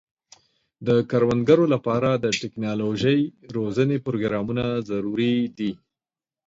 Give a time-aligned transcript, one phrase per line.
[0.87, 3.19] د کروندګرو لپاره د ټکنالوژۍ
[3.55, 5.71] روزنې پروګرامونه ضروري دي.